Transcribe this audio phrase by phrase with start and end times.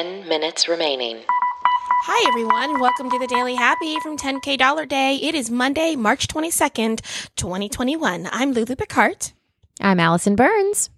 [0.00, 1.18] 10 minutes remaining.
[1.28, 2.80] Hi, everyone.
[2.80, 5.16] Welcome to the Daily Happy from 10K Dollar Day.
[5.16, 7.02] It is Monday, March 22nd,
[7.36, 8.26] 2021.
[8.32, 9.32] I'm Lulu Picard.
[9.78, 10.88] I'm Allison Burns.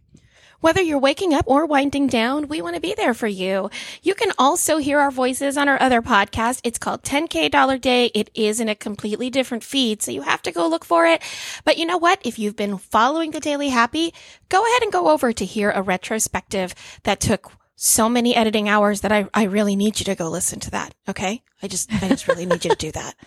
[0.60, 3.70] Whether you're waking up or winding down, we want to be there for you.
[4.02, 6.60] You can also hear our voices on our other podcast.
[6.62, 8.12] It's called 10K Dollar Day.
[8.14, 11.22] It is in a completely different feed, so you have to go look for it.
[11.64, 12.20] But you know what?
[12.24, 14.14] If you've been following the Daily Happy,
[14.48, 16.72] go ahead and go over to hear a retrospective
[17.02, 17.50] that took
[17.82, 20.94] so many editing hours that I, I really need you to go listen to that.
[21.08, 21.42] Okay.
[21.62, 23.16] I just, I just really need you to do that.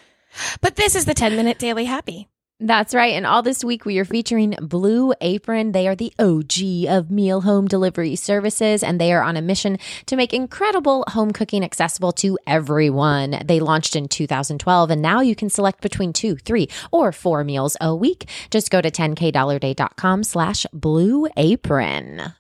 [0.59, 2.27] But this is the 10 minute Daily Happy.
[2.59, 3.13] That's right.
[3.13, 5.71] And all this week we are featuring Blue Apron.
[5.71, 9.77] They are the OG of meal home delivery services, and they are on a mission
[10.05, 13.41] to make incredible home cooking accessible to everyone.
[13.45, 17.75] They launched in 2012, and now you can select between two, three, or four meals
[17.79, 18.29] a week.
[18.51, 22.33] Just go to 10kdollarday.com slash blue apron.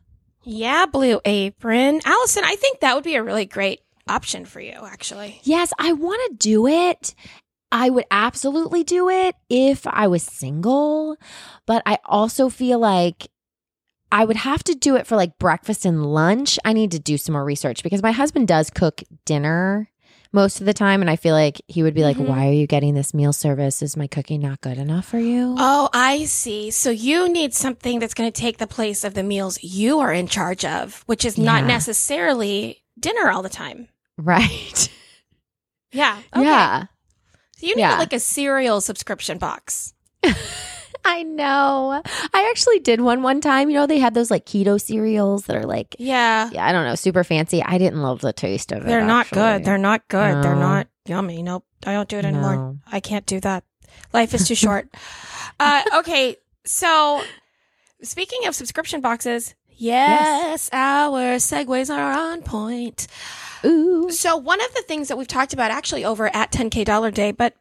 [0.45, 2.01] Yeah, Blue Apron.
[2.05, 5.39] Allison, I think that would be a really great option for you, actually.
[5.43, 7.15] Yes, I want to do it.
[7.71, 11.17] I would absolutely do it if I was single,
[11.65, 13.27] but I also feel like
[14.11, 16.59] I would have to do it for like breakfast and lunch.
[16.63, 19.89] I need to do some more research because my husband does cook dinner
[20.35, 22.27] most of the time and I feel like he would be like, Mhm.
[22.27, 23.81] "Why are you getting this meal service?
[23.81, 26.69] Is my cooking not good enough for you?" Oh, I see.
[26.69, 30.13] So you need something that's going to take the place of the meals you are
[30.13, 33.87] in charge of, which is not necessarily dinner all the time.
[34.17, 34.89] Right.
[35.91, 36.17] Yeah.
[36.35, 36.43] Okay.
[36.43, 36.83] Yeah.
[37.57, 37.97] So you need Yeah.
[37.97, 39.93] like a cereal subscription box.
[41.05, 42.01] I know.
[42.33, 43.69] I actually did one one time.
[43.69, 46.49] You know, they had those like keto cereals that are like Yeah.
[46.51, 47.63] yeah, I don't know, super fancy.
[47.63, 48.87] I didn't love the taste of it.
[48.87, 49.41] They're not actually.
[49.41, 49.65] good.
[49.65, 50.43] They're not good.
[50.43, 51.43] They're not yummy.
[51.43, 51.63] Nope.
[51.85, 52.55] I don't do it anymore.
[52.55, 52.77] No.
[52.91, 53.63] I can't do that.
[54.11, 54.89] Life is too short.
[55.59, 56.37] uh, okay.
[56.65, 57.21] So
[58.01, 63.07] speaking of subscription boxes, yes, our segues are on point.
[63.63, 64.09] Ooh.
[64.09, 67.31] So one of the things that we've talked about actually over at 10K Dollar Day,
[67.31, 67.55] but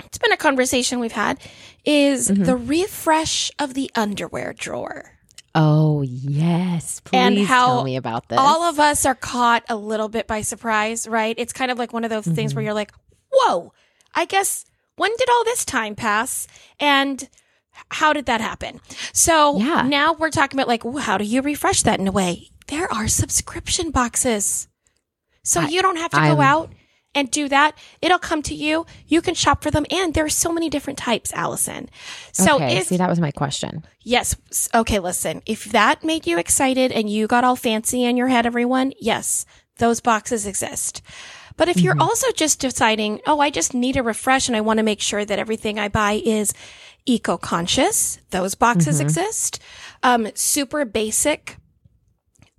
[0.00, 1.38] it's been a conversation we've had
[1.84, 2.44] is Mhm.
[2.46, 5.18] the refresh of the underwear drawer.
[5.54, 7.00] Oh yes.
[7.00, 8.38] Please And how tell me about this.
[8.38, 11.34] All of us are caught a little bit by surprise, right?
[11.38, 12.92] It's kind of like one of those things where you're like,
[13.30, 13.72] whoa,
[14.14, 14.64] I guess
[14.96, 16.46] when did all this time pass?
[16.80, 17.28] And
[17.90, 18.80] how did that happen?
[19.12, 19.82] So Yeah.
[19.82, 22.48] now we're talking about like, how do you refresh that in a way?
[22.68, 24.68] There are subscription boxes.
[25.44, 26.72] So I- you don't have to I'm- go out
[27.14, 27.76] and do that.
[28.00, 28.86] It'll come to you.
[29.06, 29.86] You can shop for them.
[29.90, 31.88] And there are so many different types, Allison.
[32.32, 33.84] So okay, if see that was my question.
[34.02, 34.36] Yes.
[34.74, 35.42] Okay, listen.
[35.46, 39.46] If that made you excited and you got all fancy in your head, everyone, yes,
[39.78, 41.02] those boxes exist.
[41.56, 44.78] But if you're also just deciding, oh, I just need a refresh and I want
[44.78, 46.54] to make sure that everything I buy is
[47.04, 49.60] eco conscious, those boxes exist.
[50.02, 51.58] Um, super basic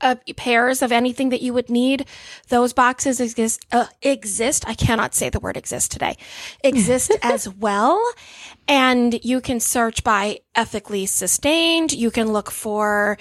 [0.03, 2.05] uh, pairs of anything that you would need.
[2.49, 4.63] Those boxes exist, uh, exist.
[4.67, 6.17] I cannot say the word exist today.
[6.63, 7.99] Exist as well.
[8.67, 11.91] And you can search by ethically sustained.
[11.93, 13.17] You can look for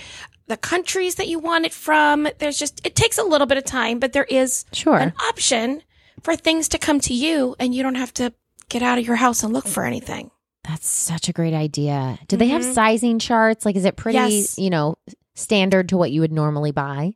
[0.49, 2.29] the countries that you want it from.
[2.39, 4.99] There's just, it takes a little bit of time, but there is Sure.
[4.99, 5.83] an option
[6.23, 8.33] for things to come to you and you don't have to
[8.69, 10.31] get out of your house and look for anything.
[10.65, 12.19] That's such a great idea.
[12.29, 12.75] Do they have Mhm.
[12.75, 13.65] sizing charts?
[13.65, 14.59] Like is it pretty, Yes.
[14.59, 14.95] you know,
[15.35, 17.15] standard to what you would normally buy?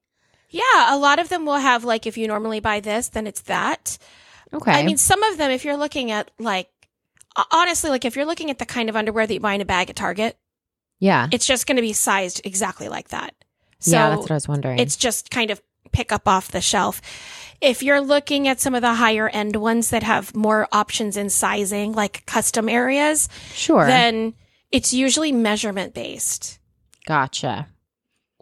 [0.48, 3.42] Yeah, a lot of them will have like if you normally buy this, then it's
[3.42, 3.98] that.
[4.52, 4.72] Okay.
[4.72, 6.70] I mean, some of them, if you're looking at like,
[7.52, 9.66] honestly, like if you're looking at the kind of underwear that you buy in a
[9.66, 10.38] bag at Target,
[10.98, 11.28] yeah.
[11.32, 13.34] it's just going to be sized exactly like that.
[13.80, 14.78] So yeah, that's what I was wondering.
[14.78, 15.60] it's just kind of
[15.92, 17.02] pick up off the shelf.
[17.60, 21.30] If you're looking at some of the higher end ones that have more options in
[21.30, 23.86] sizing, like custom areas, sure.
[23.86, 24.34] then
[24.70, 26.58] it's usually measurement based,
[27.06, 27.68] gotcha.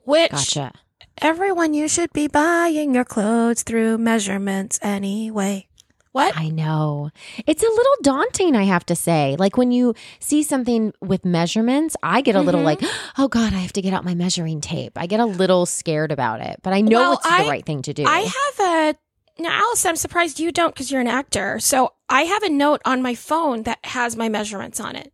[0.05, 0.73] Which Gotcha.
[1.19, 5.69] everyone, you should be buying your clothes through measurements anyway.
[6.13, 6.37] What?
[6.37, 7.11] I know.
[7.45, 9.35] It's a little daunting, I have to say.
[9.37, 12.65] Like when you see something with measurements, I get a little Mhm.
[12.65, 12.81] like,
[13.19, 14.93] oh God, I have to get out my measuring tape.
[14.97, 17.67] I get a little scared about it, but I know Well, it's I- the right
[17.67, 18.05] thing to do.
[18.07, 18.95] I have a
[19.43, 19.85] now, Alice.
[19.85, 21.59] I'm surprised you don't because you're an actor.
[21.59, 25.13] So I have a note on my phone that has my measurements on it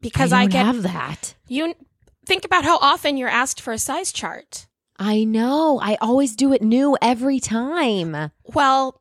[0.00, 1.34] because I, don't get have that.
[1.46, 1.74] you.
[2.26, 4.66] Think about how often you're asked for a size chart.
[4.98, 5.80] I know.
[5.82, 8.30] I always do it new every time.
[8.44, 9.00] Well,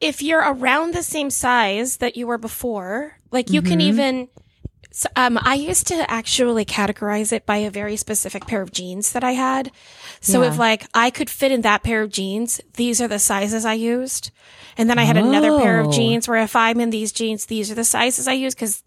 [0.00, 3.82] if you're around the same size that you were before, like you can Mhm.
[3.82, 4.28] even.
[4.92, 9.12] So, um, I used to actually categorize it by a very specific pair of jeans
[9.12, 9.70] that I had.
[10.20, 13.64] So if like I could fit in that pair of jeans, these are the sizes
[13.64, 14.30] I used.
[14.76, 15.92] And then I had another pair of Oh.
[15.92, 18.82] jeans where if I'm in these jeans, these are the sizes I use because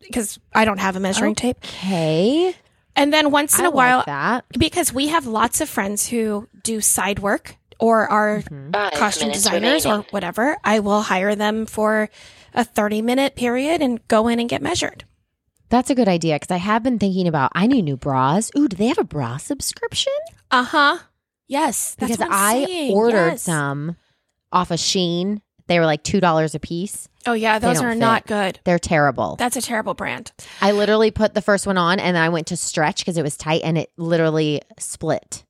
[0.00, 1.56] because I don't have a measuring tape.
[1.64, 2.54] Okay.
[2.96, 4.44] And then once in I a while, that.
[4.58, 9.84] because we have lots of friends who do side work or our Five costume designers
[9.84, 10.04] remaining.
[10.06, 12.08] or whatever, I will hire them for
[12.54, 15.04] a 30 minute period and go in and get measured.
[15.70, 17.50] That's a good idea because I have been thinking about.
[17.54, 18.50] I need new bras.
[18.56, 20.12] Ooh, do they have a bra subscription?
[20.52, 20.98] Uh huh.
[21.48, 21.96] Yes.
[21.98, 22.92] That's because what I'm I saying.
[22.94, 23.42] ordered Yes.
[23.42, 23.96] some
[24.52, 25.40] off of Shein.
[25.66, 27.08] They were like two dollars a piece.
[27.26, 27.58] Oh, yeah.
[27.58, 27.98] Those are fit.
[27.98, 28.60] not good.
[28.64, 29.36] They're terrible.
[29.36, 30.32] That's a terrible brand.
[30.60, 33.22] I literally put the first one on and then I went to stretch because it
[33.22, 35.44] was tight and it literally split.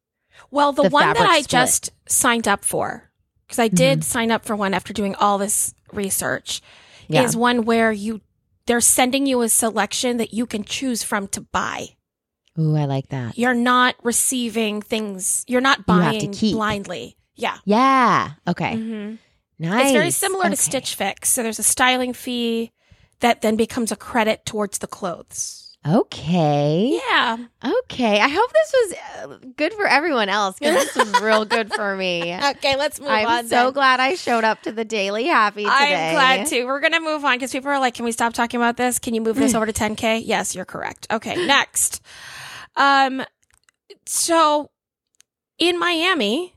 [0.50, 1.48] Well, the, The one that I split.
[1.48, 3.10] just signed up for,
[3.46, 6.60] because I did sign up for one after doing all this research,
[7.08, 7.22] Yeah.
[7.22, 8.20] is one where you
[8.66, 11.88] they're sending you a selection that you can choose from to buy.
[12.58, 13.36] Ooh, I like that.
[13.36, 15.44] You're not receiving things.
[15.48, 16.54] You're not You buying keep.
[16.54, 17.16] blindly.
[17.34, 17.58] Yeah.
[17.64, 18.30] Yeah.
[18.48, 18.76] Okay.
[18.76, 19.14] hmm
[19.58, 19.84] Nice.
[19.84, 20.54] It's very similar Okay.
[20.56, 21.28] to Stitch Fix.
[21.30, 22.72] So there's a styling fee
[23.20, 25.60] that then becomes a credit towards the clothes.
[25.86, 26.98] Okay.
[27.10, 27.36] Yeah.
[27.82, 28.18] Okay.
[28.18, 31.94] I hope this was uh, good for everyone else because this was real good for
[31.94, 32.32] me.
[32.56, 33.26] Okay, let's move on.
[33.26, 35.70] I'm so glad I showed up to the Daily Happy today.
[36.08, 36.66] I'm glad too.
[36.66, 38.98] We're gonna move on because people are like, "Can we stop talking about this?
[38.98, 41.06] Can you move this over to 10k?" Yes, you're correct.
[41.10, 42.00] Okay, next.
[42.76, 43.22] Um,
[44.06, 44.70] so
[45.58, 46.53] in Miami,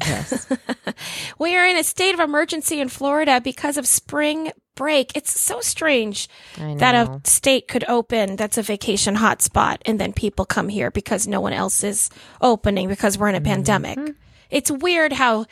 [0.00, 0.46] Yes.
[1.38, 5.12] we are in a state of emergency in Florida because of spring break.
[5.14, 6.28] It's so strange
[6.58, 11.26] that a state could open that's a vacation hotspot and then people come here because
[11.26, 12.10] no one else is
[12.42, 13.46] opening because we're in a Mm-hmm.
[13.52, 14.14] pandemic.
[14.50, 15.46] It's weird how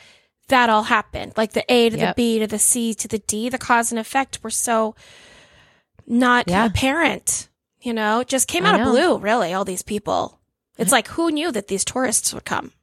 [0.49, 1.33] that all happened.
[1.35, 3.97] Like the A to the B to the C to the D, the cause and
[3.97, 4.93] effect were so
[6.05, 6.65] not Yeah.
[6.67, 7.49] apparent.
[7.81, 10.39] You know, it just came out of blue, really, all these people.
[10.77, 12.73] It's like who knew that these tourists would come?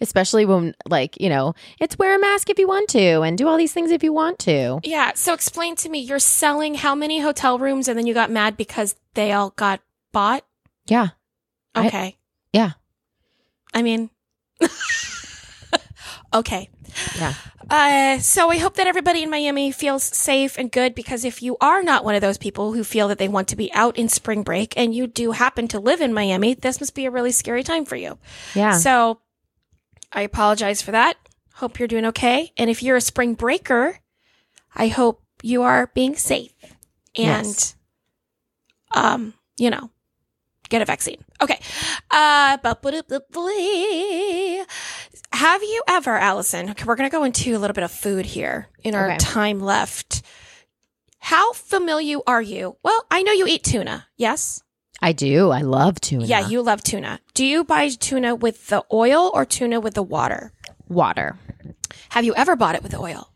[0.00, 3.48] Especially when, like, you know, it's wear a mask if you want to and do
[3.48, 4.80] all these things if you want to.
[4.84, 5.12] Yeah.
[5.14, 8.56] So explain to me, you're selling how many hotel rooms and then you got mad
[8.56, 9.80] because they all got
[10.12, 10.44] bought?
[10.86, 11.08] Yeah.
[11.74, 12.16] I- Okay.
[12.52, 12.72] yeah.
[13.72, 14.10] I mean,
[16.34, 16.68] okay.
[17.18, 17.34] Yeah.
[17.70, 21.56] Uh, so I hope that everybody in Miami feels safe and good because if you
[21.60, 24.08] are not one of those people who feel that they want to be out in
[24.08, 27.32] spring break and you do happen to live in Miami, this must be a really
[27.32, 28.18] scary time for you.
[28.54, 28.72] Yeah.
[28.76, 29.18] So
[30.14, 31.16] I apologize for that.
[31.54, 32.52] Hope you're doing okay.
[32.56, 33.98] And if you're a spring breaker,
[34.74, 36.52] I hope you are being safe
[37.16, 37.76] and, Yes.
[38.92, 39.90] um, you know,
[40.68, 41.22] get a vaccine.
[41.40, 41.60] Okay.
[42.10, 42.56] Uh,
[45.32, 46.70] have you ever, Allison?
[46.70, 49.18] Okay, we're going to go into a little bit of food here in our Okay.
[49.18, 50.22] time left.
[51.18, 52.76] How familiar are you?
[52.82, 54.06] Well, I know you eat tuna.
[54.16, 54.62] Yes.
[55.04, 55.50] I do.
[55.50, 56.24] I love tuna.
[56.24, 57.20] Yeah, you love tuna.
[57.34, 60.52] Do you buy tuna with the oil or tuna with the water?
[60.88, 61.36] Water.
[62.08, 63.28] Have you ever bought it with the oil?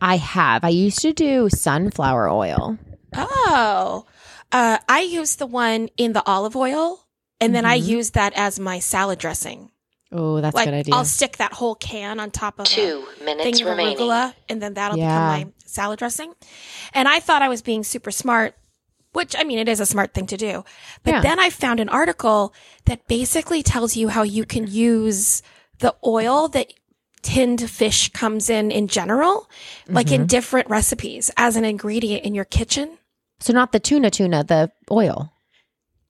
[0.00, 0.62] I have.
[0.62, 2.78] I used to do sunflower oil.
[3.16, 4.06] Oh,
[4.52, 7.06] uh, I use the one in the olive oil,
[7.40, 7.86] and then I Mhm.
[7.86, 9.70] use that as my salad dressing.
[10.12, 10.94] Oh, that's like a good idea.
[10.94, 13.96] I'll stick that whole can on top of Two a minutes thing remaining.
[13.98, 15.08] arugula, and then that'll Yeah.
[15.08, 16.32] become my salad dressing.
[16.94, 18.54] And I thought I was being super smart,
[19.16, 20.64] which I mean, it is a smart thing to do.
[21.02, 21.22] But Yeah.
[21.22, 22.52] then I found an article
[22.84, 25.42] that basically tells you how you can use
[25.78, 26.68] the oil that
[27.22, 29.48] tinned fish comes in in general,
[29.88, 30.22] like Mm-hmm.
[30.22, 32.98] in different recipes as an ingredient in your kitchen.
[33.40, 35.32] so not the tuna tuna, the oil.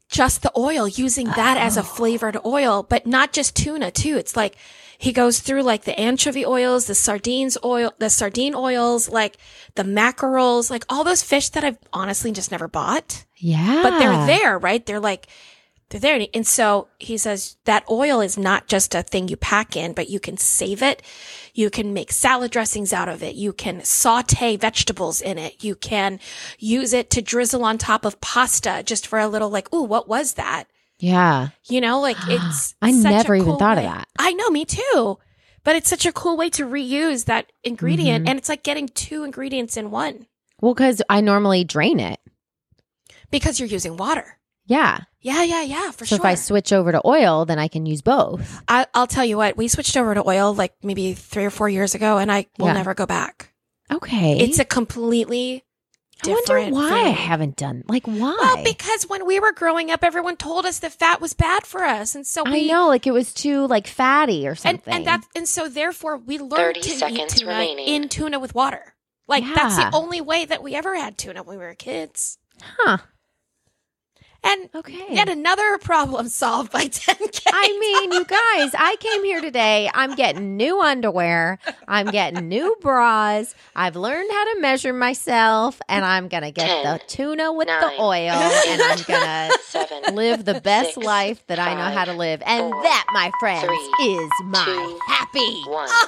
[0.09, 1.85] Just the oil, using that as a oh.
[1.85, 4.17] flavored oil, but not just tuna too.
[4.17, 4.57] It's like
[4.99, 9.37] he goes through like the anchovy oils, the sardines oil, the sardine oils, like
[9.75, 13.83] the mackerels, like all those fish that I've honestly just never bought, Yeah.
[13.83, 14.85] but they're there, right?
[14.85, 15.27] They're like,
[15.91, 16.27] they're there.
[16.35, 20.11] And so he says that oil is not just a thing you pack in, but
[20.11, 21.01] you can save it.
[21.55, 23.35] You can make salad dressings out of it.
[23.37, 25.63] You can saute vegetables in it.
[25.63, 26.19] You can
[26.59, 30.09] use it to drizzle on top of pasta just for a little like, ooh, what
[30.09, 30.65] was that?
[30.99, 31.49] Yeah.
[31.69, 32.75] You know, like it's.
[32.83, 34.09] I such a never even cool thought of that.
[34.19, 35.19] I know, me too.
[35.63, 38.25] But it's such a cool way to reuse that ingredient.
[38.27, 38.31] Mhm.
[38.31, 40.27] And it's like getting two ingredients in one
[40.61, 42.19] Well, because I normally drain it.
[43.31, 44.39] because you're using water.
[44.67, 45.01] Yeah.
[45.21, 46.19] Yeah, yeah, yeah, for so sure.
[46.19, 48.63] if I switch over to oil, then I can use both.
[48.69, 51.69] I, I'll tell you what, we switched over to oil like maybe three or four
[51.69, 52.75] years ago, and I will Yeah.
[52.75, 53.53] never go back.
[53.93, 54.39] Okay.
[54.39, 55.65] It's a completely
[56.25, 56.73] I wonder different.
[56.75, 58.37] why I haven't done like why.
[58.41, 61.83] Well, because when we were growing up, everyone told us that fat was bad for
[61.85, 64.95] us, and so I we know, like it was too like fatty or something.
[64.95, 67.87] and that and so therefore we learned to eat tuna remaining.
[67.87, 68.95] in tuna with water.
[69.29, 72.39] Like that's the only way that we ever had tuna when we were kids.
[72.63, 72.99] huh?
[74.47, 75.07] And Okay.
[75.11, 77.41] yet another problem solved by 10K.
[77.53, 79.91] I mean, you guys, I came here today.
[79.95, 81.59] I'm getting new underwear.
[81.89, 83.55] I'm getting new bras.
[83.75, 87.81] I've learned how to measure myself, and I'm gonna get Ten, the tuna with nine,
[87.81, 89.51] the oil, and I'm gonna
[90.13, 92.43] live the best six, life that I know how to live.
[92.47, 95.63] And four, that, my friends, three, is my two, happy.
[95.71, 95.89] One.